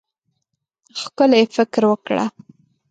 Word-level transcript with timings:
ښکلی 0.99 1.43
فکر 1.55 1.83
وکړه. 1.91 2.23